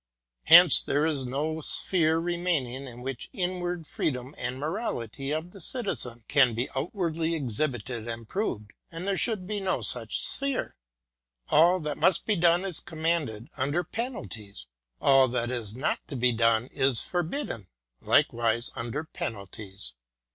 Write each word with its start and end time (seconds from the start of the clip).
Hence, 0.45 0.81
there 0.81 1.05
is 1.05 1.27
no 1.27 1.61
sphere 1.61 2.17
remaining 2.17 2.87
in 2.87 3.03
which 3.03 3.29
the 3.29 3.43
inward 3.43 3.85
freedom 3.85 4.33
and 4.35 4.57
morality 4.59 5.29
of 5.29 5.51
the 5.51 5.61
Citizen 5.61 6.23
can 6.27 6.55
be 6.55 6.67
outwardly 6.75 7.35
exhibited 7.35 8.07
and 8.07 8.27
proved, 8.27 8.71
and 8.91 9.07
there 9.07 9.15
should 9.15 9.45
be 9.45 9.59
no 9.59 9.81
such 9.81 10.19
sphere. 10.19 10.75
All 11.49 11.79
that 11.81 11.99
must 11.99 12.25
be 12.25 12.35
done 12.35 12.65
is 12.65 12.79
commanded, 12.79 13.47
under 13.57 13.83
penalties; 13.83 14.65
all 14.99 15.27
that 15.27 15.51
is 15.51 15.75
not 15.75 15.99
to 16.07 16.15
be 16.15 16.31
done 16.31 16.65
is 16.71 17.03
forbidden, 17.03 17.67
likewise 18.01 18.71
under 18.75 19.03
penalties. 19.03 19.93